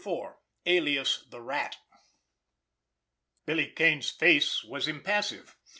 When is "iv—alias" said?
0.65-1.25